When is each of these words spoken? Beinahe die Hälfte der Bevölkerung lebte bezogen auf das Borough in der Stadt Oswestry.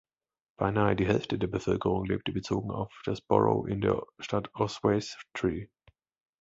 Beinahe 0.57 0.95
die 0.95 1.05
Hälfte 1.05 1.37
der 1.37 1.45
Bevölkerung 1.45 2.05
lebte 2.05 2.31
bezogen 2.31 2.71
auf 2.71 3.03
das 3.05 3.21
Borough 3.21 3.67
in 3.69 3.81
der 3.81 4.01
Stadt 4.17 4.49
Oswestry. 4.55 5.69